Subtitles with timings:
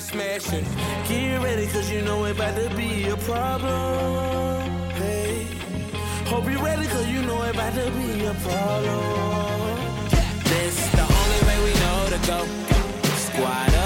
[0.00, 0.64] Smashing.
[1.08, 4.70] Get ready, cause you know it about to be a problem.
[4.92, 5.46] Hey.
[6.26, 9.78] Hope you ready, cause you know it about to be a problem.
[10.44, 12.46] This the only way we know to go.
[13.16, 13.81] Squad up,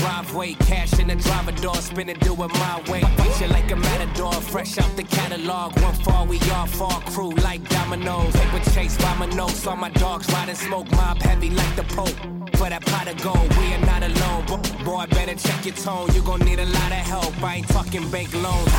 [0.00, 3.00] driveway, cash in the driver door, spinning, do it my way.
[3.00, 5.78] Fight you like a matador, fresh out the catalog.
[5.80, 8.32] One fall, we all fall, crew like dominoes.
[8.34, 12.16] Paper chase by my nose, all my dogs riding smoke, mob heavy like the Pope.
[12.56, 14.44] For that pot of gold, we are not alone.
[14.46, 17.42] Bo- Boy, better check your tone, you gon' need a lot of help.
[17.42, 18.72] I ain't talking bank loans.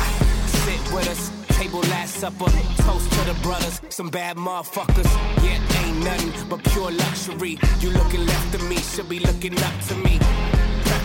[0.64, 2.50] Sit with us, table last supper,
[2.82, 5.10] toast to the brothers, some bad motherfuckers.
[5.44, 7.58] Yeah, ain't nothing but pure luxury.
[7.80, 10.18] You looking left of me, should be looking up to me.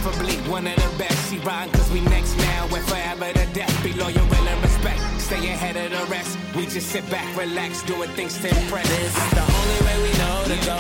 [0.07, 1.29] Preferably one of the best.
[1.29, 3.83] She rhyme cause we next now and forever to death.
[3.83, 5.01] Be loyal, and respect.
[5.19, 6.37] Stay ahead of the rest.
[6.55, 8.87] We just sit back, relax, doing things to impress.
[8.87, 10.77] This is the only way we know to go.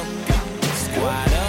[0.79, 1.46] Squad up,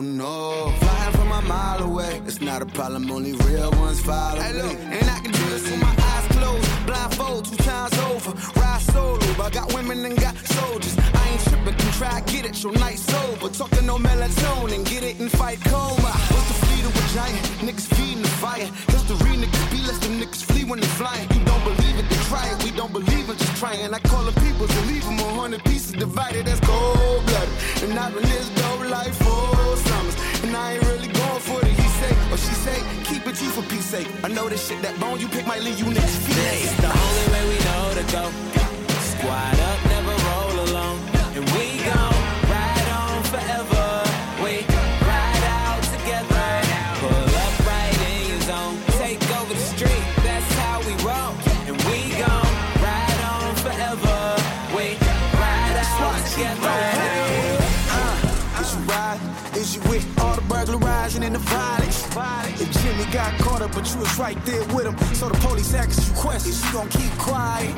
[0.00, 0.72] Oh no.
[0.78, 2.22] Flying from a mile away.
[2.24, 5.70] It's not a problem, only real ones follow hey, look, And I can do this
[5.70, 6.86] with my eyes closed.
[6.86, 8.30] Blindfold two times over.
[8.58, 9.18] Ride solo.
[9.18, 10.96] I got women and got soldiers.
[10.96, 12.62] I ain't tripping, can try get it.
[12.62, 13.50] Your night sober.
[13.50, 14.88] Talking no melatonin.
[14.88, 16.12] Get it and fight coma.
[16.32, 17.42] What's the of a giant?
[17.66, 18.68] Niggas feeding the fire.
[18.88, 21.28] History niggas be less them niggas flee when they flying.
[21.34, 22.64] You don't believe it, then try it.
[22.64, 23.92] We don't believe it, just trying.
[23.92, 26.46] I call the people to leave them a hundred pieces divided.
[26.46, 27.54] That's cold blooded.
[27.84, 30.16] And I've been this dope life for summers.
[30.44, 32.78] And I ain't really going for the he say or she say.
[33.04, 34.08] Keep it you for peace sake.
[34.24, 36.36] I know this shit that bone you pick might leave you niggas feet.
[36.36, 38.24] This the only way we know to go.
[39.12, 40.49] Squad up, never roll
[61.50, 62.60] violence?
[62.60, 64.96] If Jimmy got caught up, but you was right there with him.
[65.14, 67.74] So the police asked you questions, you gon' keep quiet.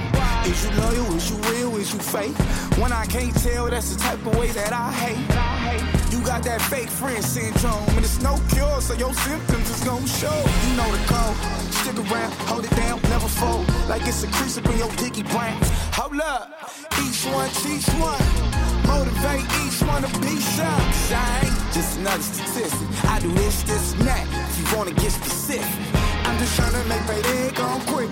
[0.47, 1.15] Is you loyal?
[1.15, 1.77] Is you real?
[1.77, 2.37] Is you fake?
[2.78, 6.12] When I can't tell, that's the type of way that I hate.
[6.12, 10.06] You got that fake friend syndrome, and it's no cure, so your symptoms is gon'
[10.06, 10.37] show.
[10.66, 11.37] You know the code.
[11.72, 13.66] Stick around, hold it down, never fold.
[13.88, 15.56] Like it's a crease up in your dicky brain.
[15.94, 16.50] Hold up,
[17.03, 18.62] each one teach one.
[18.92, 20.69] Motivate each one to be some.
[21.16, 22.88] I ain't just another statistic.
[23.08, 24.26] I do this, this, and that.
[24.50, 25.64] If you wanna get specific,
[26.26, 28.10] I'm just trying to make payday go quick.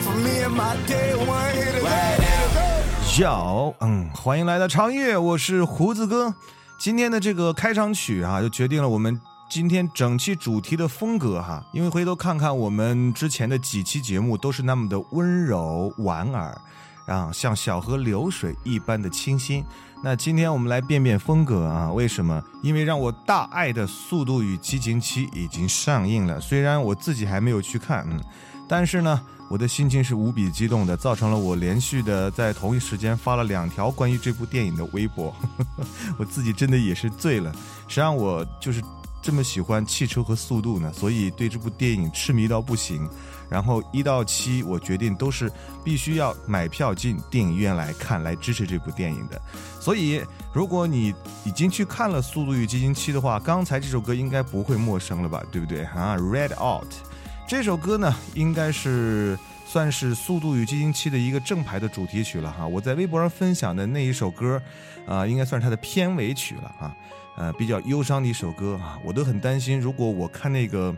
[0.00, 3.20] For me and my day one hit it right now.
[3.20, 6.34] 要，嗯，欢迎来到长乐，我是胡子哥。
[6.78, 9.20] 今天的这个开场曲啊，就决定了我们
[9.50, 11.62] 今天整期主题的风格哈。
[11.72, 16.58] 因为回头看看我们之前的几期节目，都是那么的温柔婉耳，
[17.06, 19.64] 啊，像小河流水一般的清新。
[20.02, 21.92] 那今天我们来变变风格啊？
[21.92, 22.42] 为什么？
[22.62, 28.18] 因为让我大爱的《速度与激情七》已经上映了，虽然我自己还没有去看，嗯，
[28.66, 29.20] 但是呢，
[29.50, 35.36] 我的心情是无比激动的，造成了我连续的在同一时间发了两条关于这部电影的微博，
[36.16, 37.52] 我自己真的也是醉了。
[37.86, 38.80] 实际上我就是
[39.22, 40.92] 这么喜欢汽车和速度呢？
[40.92, 43.08] 所以对这部电影痴迷到不行。
[43.48, 45.50] 然后一到七，我决定都是
[45.82, 49.42] 必须要买票进电影院来看，来支持这部电影的。
[49.80, 50.22] 所以，
[50.52, 51.12] 如果你
[51.44, 55.42] 已经去看了《速度与激情七》的话，刚才这首歌应该不会陌生了吧？
[55.50, 56.92] 对不对啊？Red Out
[57.48, 62.64] 这首歌呢，应该是算是《速度与激情七》的一个正牌的主题曲了哈。
[62.64, 64.62] 我在微博上分享的那一首歌，
[65.08, 66.94] 啊，应该算是它的片尾曲了啊。
[67.40, 70.92] 呃，比较忧伤的一首歌啊，我都很担心，如果我看那个《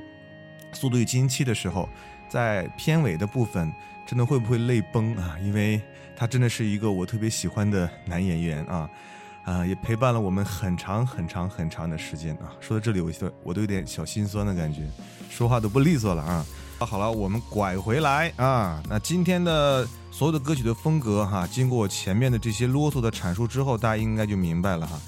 [0.73, 1.89] 速度与激情七》的时候。
[2.29, 3.71] 在片尾的部分，
[4.07, 5.37] 真的会不会泪崩啊？
[5.45, 5.79] 因为
[6.17, 8.89] 他真的是一个我特别喜欢的男演员啊，
[9.45, 12.57] 啊，也陪伴了我们很长很长很长的时间啊。
[12.59, 14.81] 说到这里，我都我都有点小心酸的感觉，
[15.29, 16.47] 说话都不利索了啊。
[16.79, 18.83] 好了，我们拐回来啊。
[18.89, 24.99] 那今天的所有的歌曲的风格哈，经过我前面的这些啰嗦的阐述之后，大家应该就明白了哈。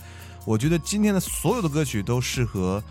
[0.45, 2.83] 我觉得今天的所有的歌曲都适合。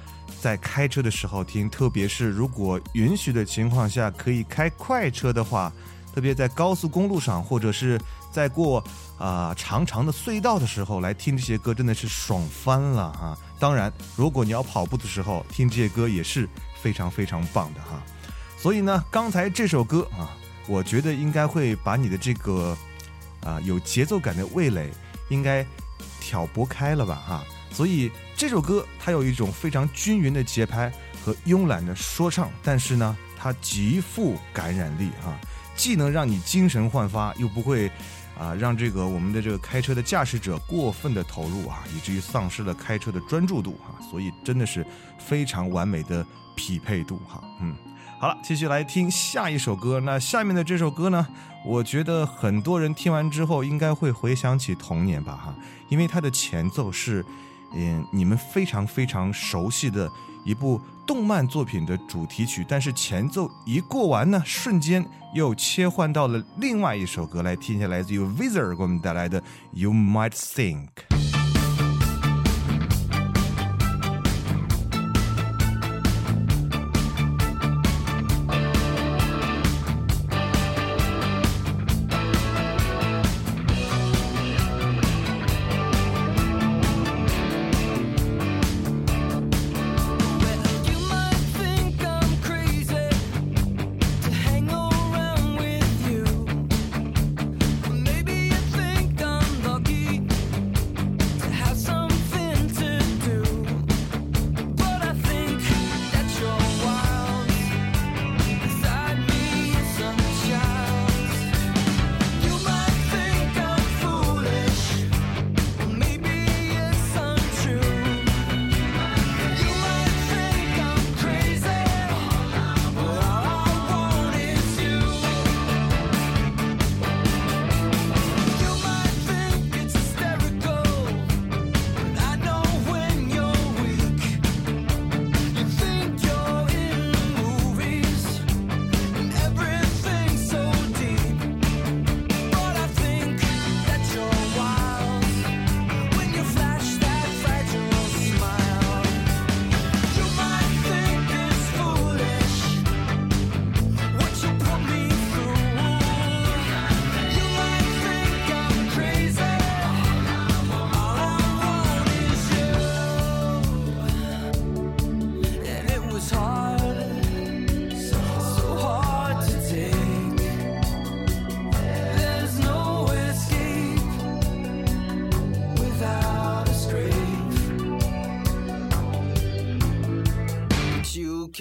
[0.41, 5.71] 在开车的时候听，特别是如果允许的情况下，可以开快车的话，
[6.13, 7.99] 特别在高速公路上，或者是
[8.31, 8.83] 在过
[9.17, 13.37] 啊长长的隧道的时候来听这些歌，真的是爽翻了哈。
[13.57, 16.47] 当然，如果你要跑步的时候听这些歌也是
[16.81, 18.01] 非常非常棒的哈。
[18.57, 20.35] 所以呢，刚才这首歌啊，
[20.67, 22.75] 我觉得应该会把你的这个
[23.43, 24.89] 啊有节奏感的味蕾
[25.29, 25.65] 应该
[26.23, 27.43] 挑拨开了吧哈。
[27.69, 30.91] 所以这首歌它有一种非常均匀的节拍
[31.23, 35.37] 和慵懒的说唱，但是呢，它极富感染力哈，
[35.75, 37.91] 既能让你精神焕发，又不会
[38.37, 43.99] 啊让这个我们的这个开车的驾驶者过分的投入啊，以至于丧失了开车的专注度哈。
[44.09, 44.85] 所以真的是
[45.17, 47.43] 非常完美的匹配度哈。
[47.59, 47.75] 嗯，
[48.23, 49.99] 好了，继续来听下一首歌。
[49.99, 51.27] 那下面的这首歌呢，
[51.65, 55.53] 我觉得很多人听完之后应该会回想起童年吧哈，
[55.89, 57.25] 因为它的前奏是。
[57.75, 60.09] 嗯，你们非常非常熟悉的
[60.45, 69.43] 一部动漫作品的主题曲，但是前奏一过完呢，瞬间又切换到了另外一首歌，来听一下来自于 Vizer 给我们带来的
[69.73, 71.32] You Might Think。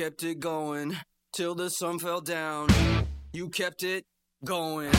[0.02, 0.96] Kept it going
[1.32, 2.66] till the sun fell down.
[3.32, 4.04] You kept it
[4.44, 4.90] going.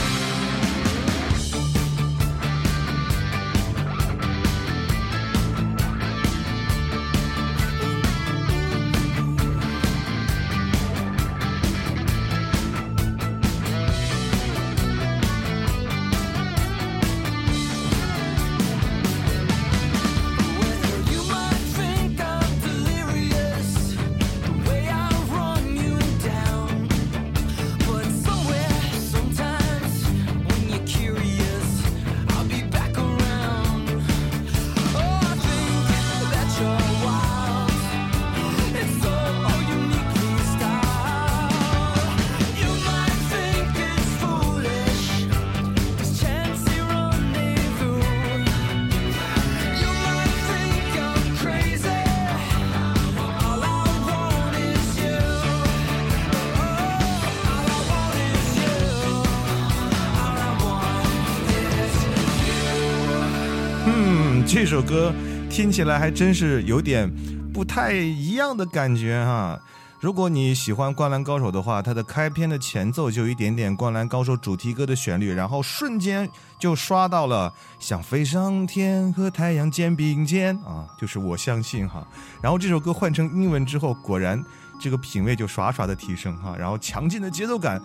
[63.86, 65.12] 嗯，这首歌
[65.50, 67.10] 听起来还真是有点
[67.52, 69.60] 不太一样的感觉哈。
[70.00, 82.06] 如果你喜欢《灌篮高手》的话，它的开篇的前奏就一点点《灌篮高手》主题歌的旋律，然后瞬间就刷到了想飞上天和太阳肩并肩啊，就是我相信哈。
[82.42, 84.42] 然后这首歌换成英文之后，果然
[84.78, 87.80] 这个品味就刷刷的提升哈，然后强劲的节奏感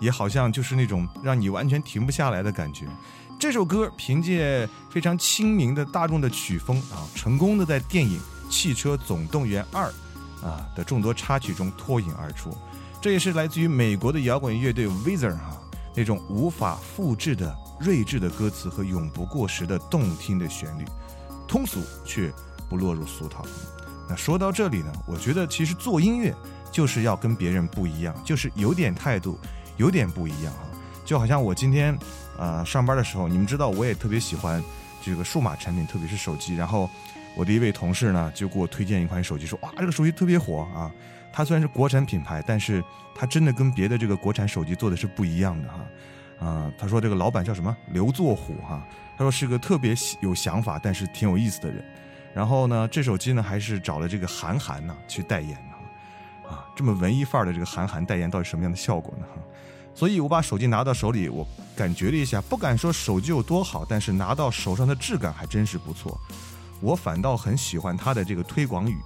[0.00, 2.86] 也好像就是那种让你完全停不下来的感觉。
[3.38, 8.18] 这首歌凭借非常亲民的大众的曲风啊，成功的在电影
[8.50, 9.92] 《汽车总动员二》
[10.46, 12.50] 啊的众多插曲中脱颖而出。
[13.02, 15.60] 这也是来自于美国的摇滚乐队 w i z a r 哈
[15.94, 20.84] 那种无法复制的睿智的歌词和永不过时的动听的旋律，
[21.46, 22.32] 通俗却
[22.66, 23.44] 不落入俗套。
[24.08, 26.34] 那说到这里呢，我觉得其实做音乐
[26.72, 29.38] 就是要跟别人不一样，就是有点态度，
[29.76, 30.60] 有点不一样哈。
[31.04, 31.98] 就好像我今天。
[32.38, 34.62] 呃，上班的时候，你们知道我也特别喜欢
[35.02, 36.54] 这个数码产品，特别是手机。
[36.54, 36.90] 然后
[37.36, 40.90] 我的一位同事呢，就给我推荐一款手机，说哇，这个手机特别火啊！
[41.32, 42.82] 它虽然是国产品牌，但是
[43.14, 45.80] 它真的跟别的这个国产手机做的是不一样的哈。
[46.46, 48.86] 啊，他说这个老板叫什么刘作虎哈，
[49.16, 51.84] 他说是个特别有想法，但是挺有意思的人。
[52.34, 59.26] 然后呢，这手机呢还是找了这个韩寒呢去代言的啊，这么文艺范儿的这个韩寒代言，到底什么样的效果呢？
[59.94, 61.46] 所以我把手机拿到手里，我
[61.76, 66.20] 感觉了一下，不敢说手机有多好，但是拿到手上的质感还真是不错。
[66.80, 68.98] 我反倒很喜欢它的这个推广语，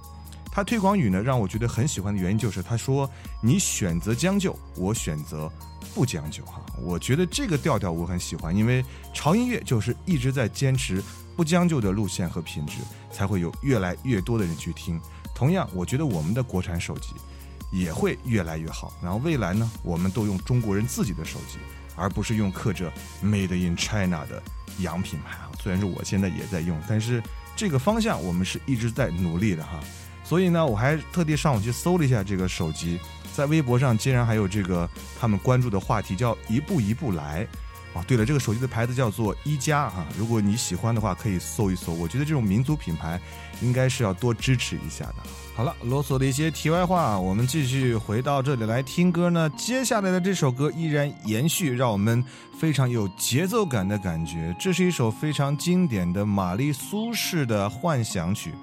[0.51, 3.09] 它推广语呢让我觉得很喜欢的原因就是他说
[3.41, 5.49] ：“你选择将就，我选择
[5.93, 11.03] 不将就。”哈，我觉得这个调调我很喜欢，因为潮音乐就是一直在坚持
[11.37, 12.79] 不将就的路线和品质，
[13.11, 14.99] 才会有越来越多的人去听。
[15.35, 17.13] 同样，我觉得我们的国产手机。
[17.71, 18.93] 也会越来越好。
[19.01, 21.57] 然后未来呢，我们都用中国人自己的手机，
[21.95, 22.91] 而不是用刻着
[23.23, 24.41] “Made in China” 的
[24.79, 25.49] 洋品牌啊。
[25.61, 27.21] 虽然说我现在也在用，但是
[27.55, 29.79] 这个方向我们是一直在努力的哈。
[30.23, 32.99] 所以呢，我还特地上网去搜了一下这个手机，
[33.35, 34.87] 在微博上竟然还有这个
[35.19, 37.47] 他们关注的话题叫“一步一步来”。
[37.93, 40.05] 哦，对了，这个手机的牌子叫做一加哈。
[40.15, 41.91] 如果你喜欢的话，可以搜一搜。
[41.91, 43.19] 我觉得这种民族品牌
[43.61, 45.15] 应该是要多支持一下的。
[45.59, 49.49] 好了，啰嗦的一些题外话，我们继续回到这里来听歌呢。
[49.57, 52.23] 接下来的这首歌依然延续，让我们
[52.57, 54.55] 非常有节奏感的感觉。
[54.57, 58.53] 这是一首非常经典的玛丽苏式的幻想曲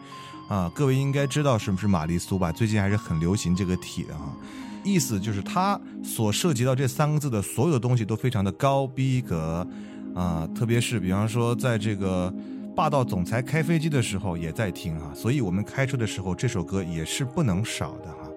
[0.49, 2.51] 啊，各位应该知道什么是玛丽苏吧？
[2.51, 4.35] 最近还是很流行这个体的哈。
[4.83, 9.69] 意思就是，它所涉及到这三个字的所有东西都非常的高逼格，
[10.15, 12.33] 啊，特别是比方说，在这个
[12.77, 18.29] 霸道总裁开飞机的时候也在听哈，所以我们开车的时候这首歌也是不能少的哈。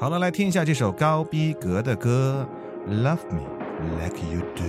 [0.00, 2.44] 好了，来听一下这首高逼格的歌
[2.88, 3.40] ，Love Me
[4.00, 4.64] Like You Do。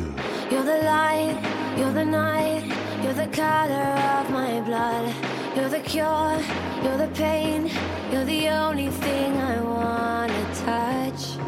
[0.51, 1.35] You're the light,
[1.75, 2.65] you're the night,
[3.03, 5.11] you're the color of my blood.
[5.55, 6.39] You're the cure,
[6.83, 7.71] you're the pain,
[8.11, 11.39] you're the only thing I wanna touch.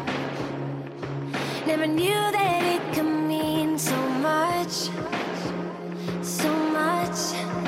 [1.64, 4.90] Never knew that it could mean so much,
[6.22, 7.67] so much.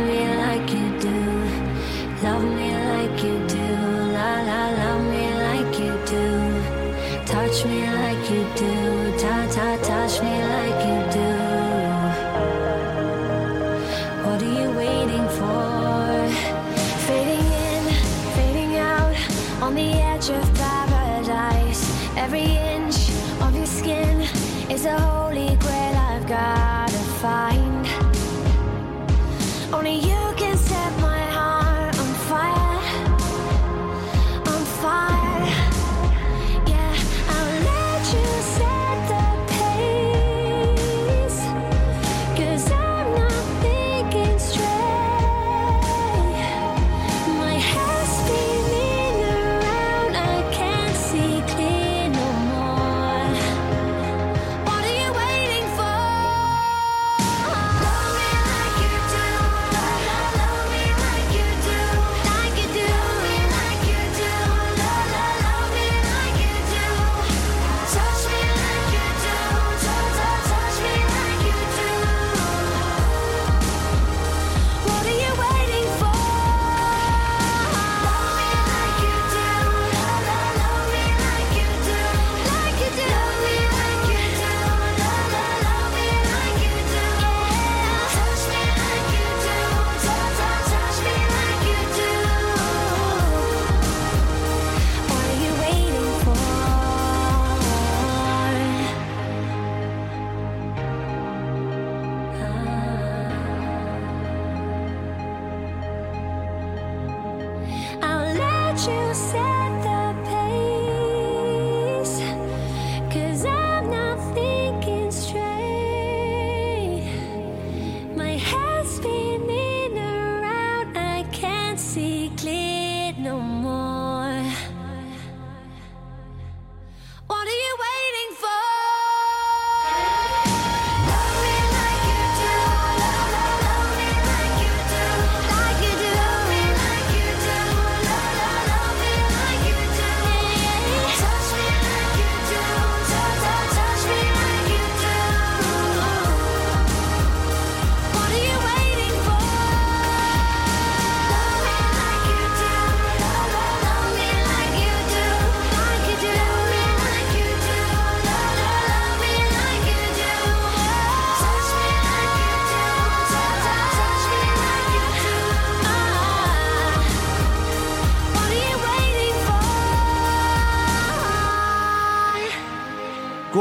[7.51, 9.00] touch me like you do,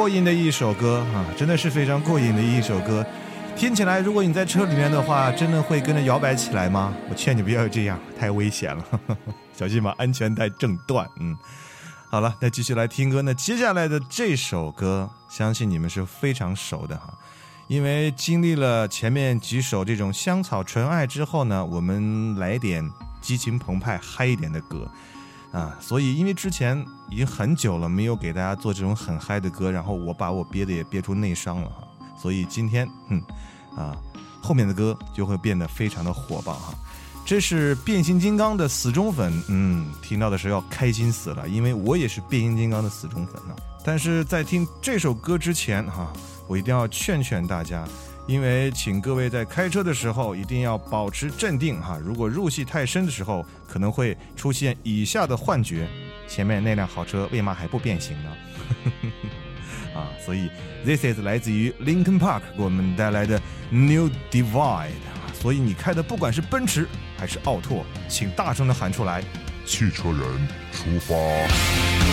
[0.00, 3.04] 过瘾的一首歌啊，真的是非常过瘾的一首歌。
[3.54, 6.94] 听起来，如果你在车里面的话，真的会跟着摇摆起来吗？
[7.10, 8.82] 我劝你不要这样，太危险了，
[9.54, 11.06] 小心把安全带挣断。
[11.20, 11.36] 嗯，
[12.08, 13.20] 好了，那继续来听歌。
[13.20, 17.12] 那接下来的这首歌，相信你们是非常熟的哈，
[17.68, 22.90] 因为经历了前面几首这种香草纯爱之后呢，我们来点
[23.20, 24.90] 激情澎湃、嗨一点的歌
[25.52, 25.76] 啊。
[25.80, 31.88] 所以，因为之前已经很久了没有给大家做这种很嗨的歌，然后我把我憋的也憋出内伤了哈。
[32.20, 33.22] 所以今天，嗯。
[33.76, 33.96] 啊，
[34.42, 36.74] 后面的歌就会变得非常的火爆哈。
[37.24, 43.54] 这是变形金刚的死忠粉，嗯，听到的时候要开心死了，因为我也是变形金刚的死忠粉呢。
[43.84, 46.12] 但是在听这首歌之前哈，
[46.48, 47.86] 我一定要劝劝大家，
[48.30, 51.98] 因为请各位在开车的时候一定要保持镇定哈。
[52.00, 55.88] 如果入戏太深的时候，可能会出现以下的幻觉：
[56.28, 58.30] 前面那辆好车为嘛还不变形呢？
[59.98, 60.48] 啊，所以
[60.84, 64.90] this is 来自于 Lincoln Park 给我们带来的 New Divide
[65.34, 66.86] 所以你开的不管是奔驰
[67.18, 69.24] 还是奥拓，请大声的喊出来，
[69.66, 70.20] 汽车人
[70.70, 72.09] 出发。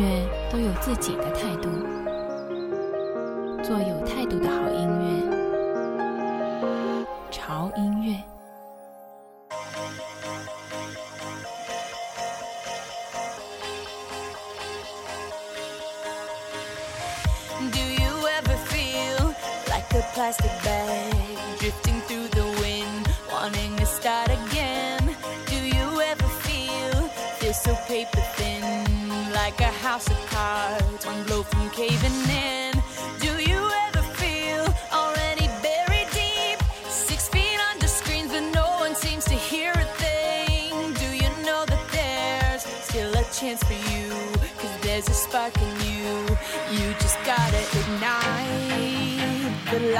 [0.00, 1.68] 乐都有自己的态度
[3.62, 5.40] 做有态度的好音乐。
[7.30, 8.39] 潮音乐。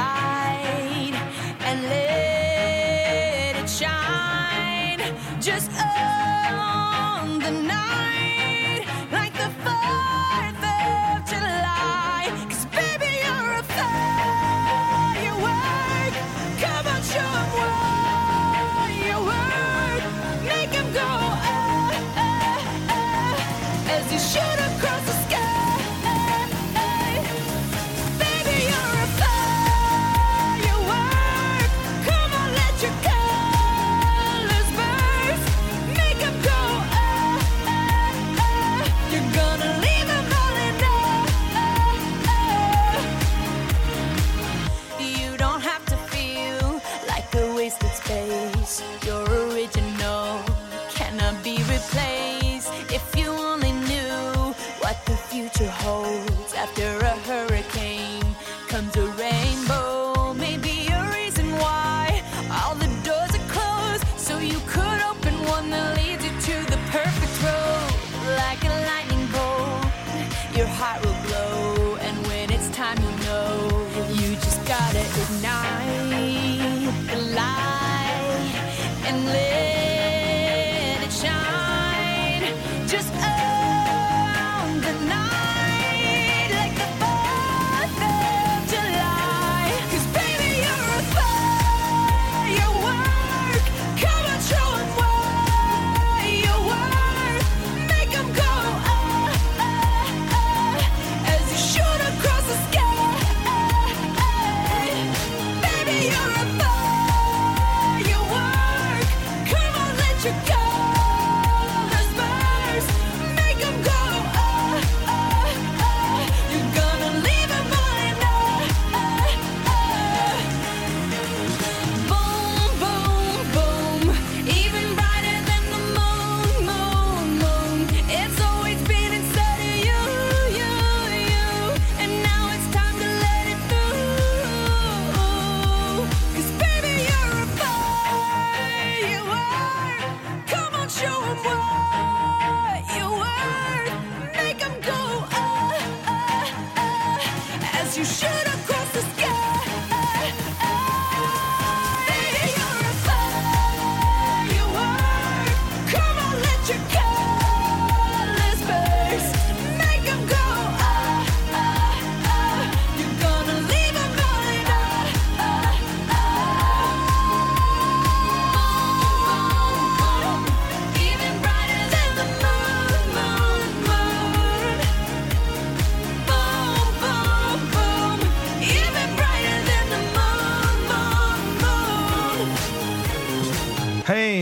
[0.00, 0.39] side.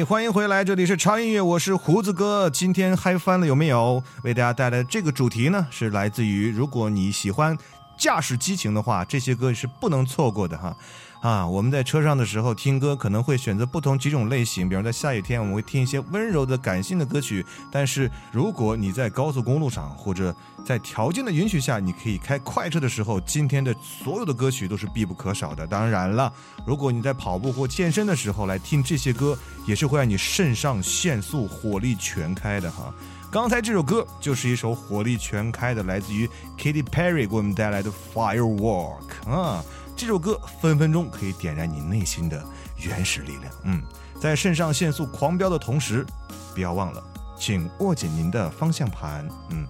[0.04, 2.48] 欢迎回来这里是超音乐我是胡子哥。
[2.48, 4.02] 今天嗨翻了有没有？
[4.22, 7.56] 为大家带来这个主题呢是来自于如果你喜欢
[7.96, 10.76] 驾驶激情的话这些歌是不能错过的哈。
[11.20, 25.66] 啊，我们在车上的时候听歌可能会选择不同几种类型，比如在下雨天我们会听一些温柔的感性的歌曲，但是如果你在高速公路上或者在条件的允许下，你可以开快车的时候，今天的所有的歌曲都是必不可少的。
[25.66, 26.32] 当然了，
[26.64, 32.94] 如果你在跑步或健身的时候来听这些歌，也是会让你肾上腺素火力全开的哈。
[33.30, 39.64] 刚才这首歌就是一首火力全开的，来自于 Katy Perry 给我们带来的 Firework 啊。
[39.98, 42.40] 这首歌分分钟可以点燃你内心的
[42.76, 43.52] 原始力量。
[43.64, 43.82] 嗯，
[44.20, 46.06] 在肾上腺素狂飙的同时，
[46.54, 47.02] 不要忘了，
[47.36, 49.28] 请握紧您的方向盘。
[49.50, 49.66] 嗯，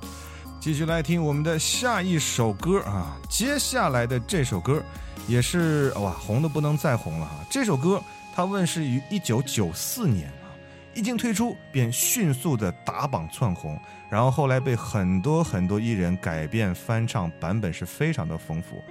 [0.60, 3.16] 继续来听我们的下一首歌啊。
[3.30, 4.82] 接下来的这首歌
[5.26, 7.36] 也是哇，红的不能再红了哈。
[7.50, 7.98] 这首歌
[8.34, 10.52] 它问世于一九九四年啊，
[10.94, 18.84] 一经推出便迅速的打榜窜红，然后后来被很多很多艺人改编翻唱，版本是非常的丰富。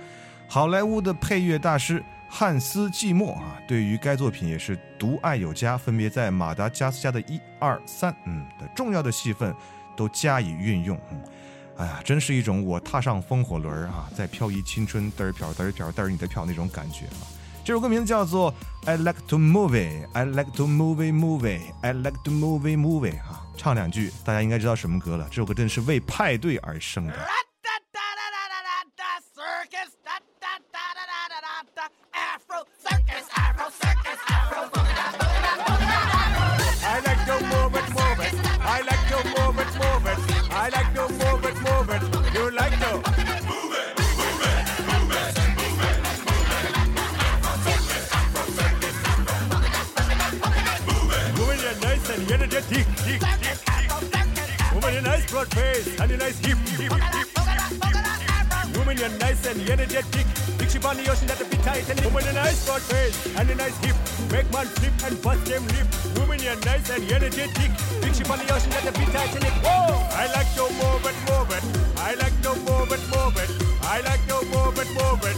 [0.50, 9.54] 好莱坞的配乐大师汉斯季默啊，对于该作品也是独爱有加，分别在马达加斯加的一二三嗯的重要的戏份
[9.96, 11.00] 都加以运用。
[11.12, 11.22] 嗯，
[11.78, 17.28] 哎呀，真是一种我踏上风火轮啊，在漂移青春嘚儿飘嘚儿飘嘚儿你的飘那种感觉啊。
[17.64, 18.54] 这首歌名字叫做
[18.86, 25.28] I Like to Movie I Like to Movie Movie I Like to Movie Movie 啊，唱两句大家应该知道什么歌了。
[25.30, 27.14] 这首歌真是为派对而生的。
[52.58, 54.94] Nice and energetic, tick, tick, tick, tick.
[54.94, 57.28] Your nice broad face and your nice hip, hip, hip, hip.
[58.78, 60.26] Moving your nice and energetic.
[60.58, 63.48] Big ship on the ocean that be tight and moving your nice broad face and
[63.48, 63.96] your nice hip.
[64.32, 65.88] Make man flip and bust them lip.
[66.18, 67.72] Moving your nice and energetic.
[68.02, 69.46] Big ship on the ocean that be tight and.
[69.62, 70.08] Whoa!
[70.18, 71.64] I like to move it, move it.
[72.00, 73.50] I like to move it, move it.
[73.84, 75.37] I like to move it, move it.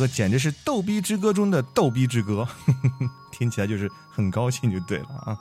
[0.00, 2.48] 歌简直是逗逼之歌中的逗逼之歌，
[3.30, 5.38] 听起来就是很高兴就对了啊。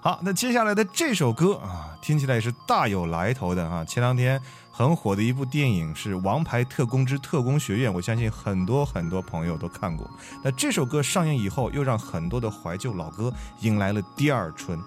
[0.00, 3.84] 好，那接下来的这首歌啊，听起来也是大有来头的啊。
[3.84, 4.40] 前两天
[4.70, 10.08] 很火的一部电影是《王牌特工之特工学院》，我相信很多很多朋友都看过。
[10.44, 14.78] 那这首歌上映以后，又让很多的怀旧老歌迎来了第二春。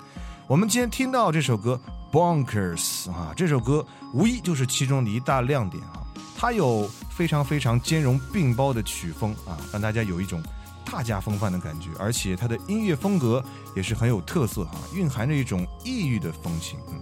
[0.47, 1.77] 我们今天听到这首歌
[2.15, 6.05] 《Bonkers》啊，这首歌无疑就是其中的一大亮点啊。
[6.41, 10.41] 它有非常非常兼容并包的曲风啊，让大家有一种
[10.89, 13.43] 大家风范的感觉，而且它的音乐风格
[13.75, 16.80] 也是很有特色哈、蕴含着一种异域的风情。
[16.91, 17.02] 嗯，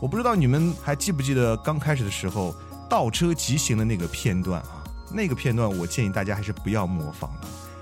[0.00, 2.54] 我不知道你们还记不记得刚开始的时候
[2.88, 4.82] 倒车急行的那个片段啊？
[5.12, 7.40] 那个片段我建议大家还是不要模仿了，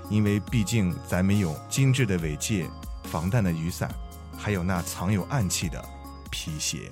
[0.09, 2.69] 因为毕竟咱们有精致的尾戒、
[3.05, 3.89] 防弹的雨伞，
[4.37, 5.81] 还有那藏有暗器的
[6.29, 6.91] 皮鞋。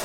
[0.00, 0.04] I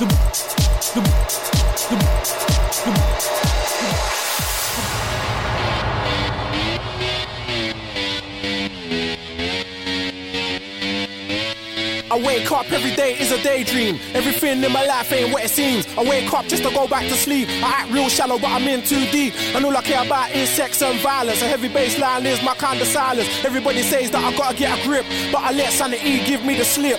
[12.24, 14.00] wake up every day is a daydream.
[14.14, 15.86] Everything in my life ain't what it seems.
[15.96, 17.48] I wake up just to go back to sleep.
[17.48, 19.34] I act real shallow, but I'm in too deep.
[19.54, 21.40] And all I care about is sex and violence.
[21.40, 23.28] A heavy bass line is my kind of silence.
[23.44, 26.64] Everybody says that I gotta get a grip, but I let sanity give me the
[26.64, 26.98] slip.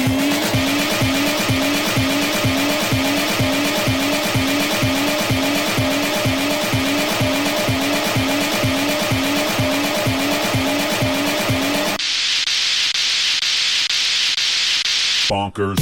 [15.31, 15.79] Bonkers.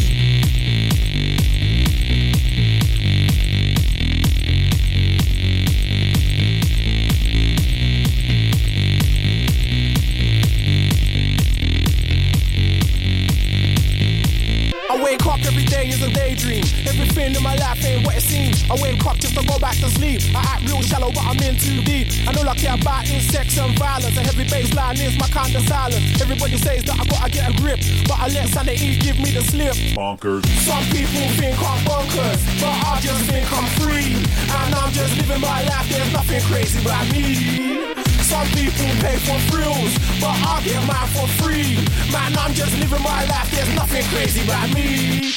[15.69, 16.65] Day is a daydream.
[16.89, 18.65] Everything in my life ain't what it seems.
[18.69, 20.21] I wake up just to go back to sleep.
[20.35, 22.09] I act real shallow, but I'm in too deep.
[22.27, 24.17] And all I care about is sex and violence.
[24.17, 26.21] A heavy bass line is my kind of silence.
[26.21, 27.79] Everybody says that I gotta get a grip,
[28.09, 29.75] but I let sanity give me the slip.
[29.93, 30.45] Bonkers.
[30.65, 34.17] Some people think I'm bonkers, but I just think I'm free.
[34.17, 38.18] And I'm just living my life, there's nothing crazy about me.
[38.29, 41.73] Some people pay for thrills, but I get mine for free.
[42.11, 45.33] Man, I'm just living my life, there's nothing crazy about me.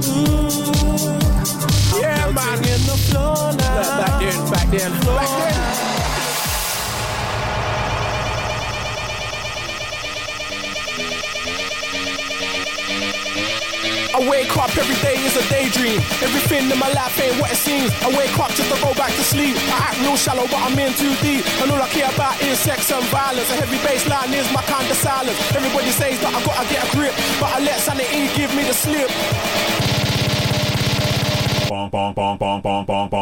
[0.00, 1.20] Mm,
[2.00, 2.58] yeah, man.
[2.60, 4.06] In the floor now.
[4.06, 5.91] Back then, back then, back then.
[14.12, 15.96] I wake up every day is a daydream.
[16.20, 17.88] Everything in my life ain't what it seems.
[18.04, 19.56] I wake up just to go back to sleep.
[19.72, 21.40] I act real shallow, but I'm in too deep.
[21.64, 23.48] And all I care about is sex and violence.
[23.48, 25.38] A heavy bass line is my kind of silence.
[25.56, 28.76] Everybody says that I gotta get a grip, but I let sanity give me the
[28.76, 29.08] slip.
[31.72, 33.12] Bonk, bonk, bonk, bonk, bonk, bonk.
[33.12, 33.21] Some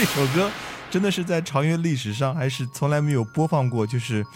[0.00, 0.50] 这首歌
[0.90, 4.26] 真的是在长乐历史上还是从来没有播放过，就是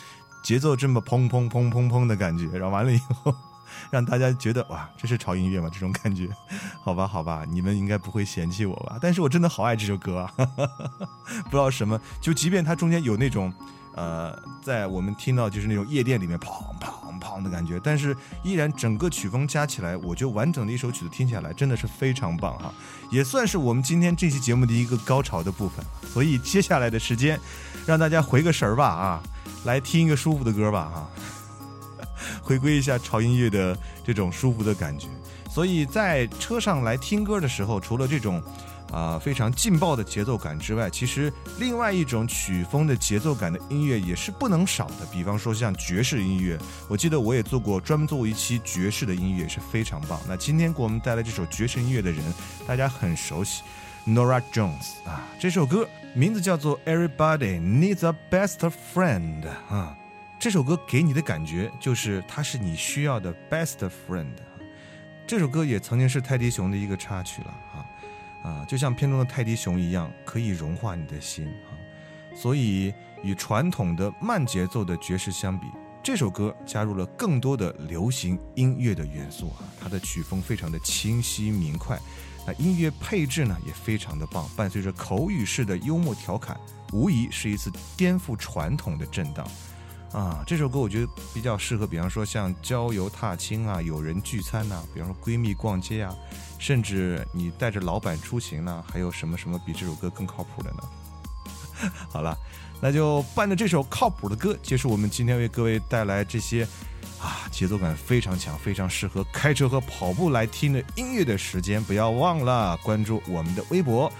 [0.42, 3.34] 节奏这么砰砰砰砰砰的感觉，然后完了以后，
[3.90, 5.70] 让大家觉得哇，这是潮音乐吗？
[5.72, 6.28] 这种感觉，
[6.82, 8.98] 好吧，好吧，你们应该不会嫌弃我吧？
[9.00, 10.30] 但是我真的好爱这首歌啊，
[11.44, 13.50] 不知道什么，就即便它中间有那种。
[13.96, 16.48] 呃，在我们听到就是那种夜店里面砰
[16.80, 18.12] 砰砰的感觉，但是
[18.42, 22.74] 依然整个曲风加起来，我觉得完整的一首曲子听起来真的是非常棒哈，
[23.14, 25.84] 也算是我们今天这期节目的一个高潮的部分。
[26.12, 27.38] 所以接下来的时间，
[27.86, 29.22] 让大家回个神儿吧啊，
[29.64, 31.06] 来听一个舒服的歌吧啊，
[32.42, 35.06] 回归一下潮音乐的这种舒服的感觉。
[35.48, 38.42] 所以在车上来听歌的时候，除了这种。
[38.94, 45.06] 啊，非常劲爆的节奏感之外，其实另外一种曲风的节奏感的音乐也是不能少的。
[45.10, 46.56] 比方说像爵士音乐，
[46.88, 50.20] 我记得我也做过专门做过一期爵士的音乐，是非常棒。
[50.28, 52.22] 那今天给我们带来这首爵士音乐的人，
[52.68, 53.64] 大家很熟悉
[54.06, 59.96] ，Nora Jones 啊，这首歌名字叫做 Everybody Needs a Best Friend 啊，
[60.38, 64.36] 这首歌给你的感觉就是它是你需要的 best friend。
[65.26, 67.84] 这首歌也曾经是泰迪熊的一个插曲了啊。
[68.44, 71.74] 啊，就像片中的泰迪熊一样，可以融化你的心啊。
[72.36, 72.92] 所以，
[73.22, 75.66] 与传统的慢节奏的爵士相比，
[76.02, 79.64] 这首歌加入了更多的流行音乐的元素啊。
[79.80, 81.98] 它的曲风非常的清晰明快，
[82.46, 86.58] 那音乐配置呢也非常的棒，伴随着口语式的幽默调侃，
[86.92, 89.46] 无疑是一次颠覆传统的震荡。
[90.12, 96.14] 啊，这首歌我觉得比较适合，比方说像郊游踏青啊，有人聚餐呐、比方说闺蜜逛街啊，
[96.66, 101.90] 甚至你带着老板出行呢，还有什么什么比这首歌更靠谱的呢？
[102.08, 102.34] 好了，
[102.80, 106.66] 那就伴着这首靠谱的歌，结束我们今天为各位带来这些
[107.20, 111.84] 啊节奏感非常强、非常适合开车和跑步来听的音乐的时间。
[111.84, 114.10] 不要忘了关注我们的微博。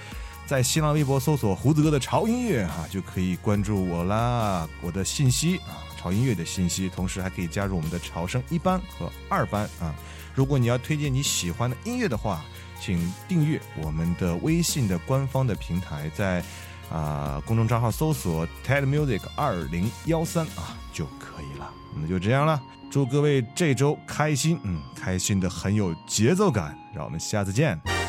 [0.47, 9.95] 在新浪微博搜索“胡子哥的潮音乐”哈，就可以关注我啦，我的信息啊，潮音乐的信息，同时还可以加入我们的潮声一班和二班啊。
[10.35, 12.45] 如果你要推荐你喜欢的音乐的话，
[12.81, 16.43] 请订阅我们的微信的官方的平台，在
[16.91, 21.71] 啊、公众账号搜索 TED Music 二零幺三啊就可以了。
[21.97, 22.61] 那就这样了，
[22.91, 28.04] 祝各位这周开心，嗯，开心的很有节奏感，让我们下次见。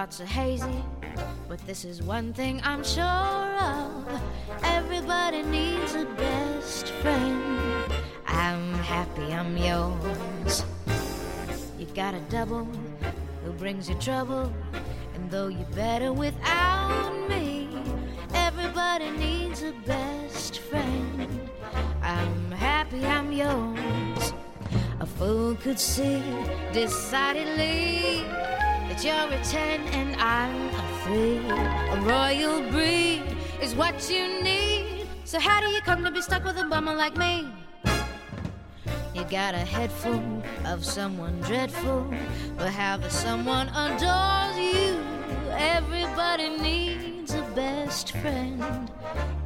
[0.00, 0.82] Thoughts are hazy,
[1.46, 4.22] but this is one thing I'm sure of.
[4.62, 7.92] Everybody needs a best friend.
[8.26, 10.64] I'm happy I'm yours.
[11.78, 12.66] You got a double
[13.44, 14.50] who brings you trouble,
[15.14, 17.68] and though you're better without me,
[18.32, 21.50] everybody needs a best friend.
[22.00, 24.32] I'm happy I'm yours.
[25.00, 26.22] A fool could see
[26.72, 28.24] decidedly
[28.90, 31.38] that you're a 10 and I'm a 3.
[31.48, 33.22] A royal breed
[33.62, 35.06] is what you need.
[35.24, 37.46] So, how do you come to be stuck with a bummer like me?
[39.14, 42.12] You got a head full of someone dreadful,
[42.58, 44.98] but how the someone adores you.
[45.52, 48.90] Everybody needs a best friend.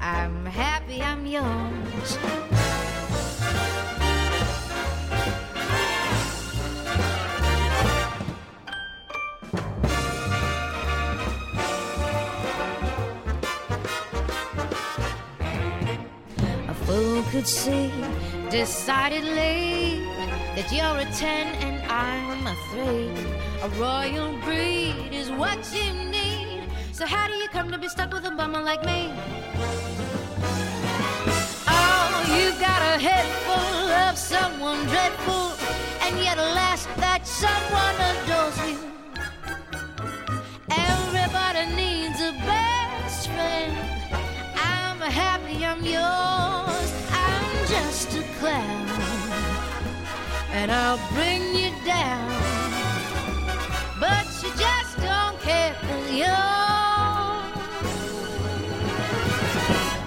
[0.00, 2.18] I'm happy I'm yours.
[17.22, 17.90] Could see
[18.50, 20.04] decidedly
[20.54, 23.08] that you're a 10 and I'm a 3.
[23.62, 26.62] A royal breed is what you need.
[26.92, 29.12] So, how do you come to be stuck with a bummer like me?
[31.66, 35.54] Oh, you've got a head full of someone dreadful,
[36.02, 38.78] and yet, alas, that someone adores you.
[40.70, 43.72] Everybody needs a best friend.
[44.56, 47.03] I'm happy I'm yours.
[47.86, 48.88] Just a clown.
[50.52, 52.28] And I'll bring you down.
[54.00, 56.54] But you just don't care cause your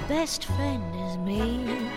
[0.08, 1.90] best friend is me.“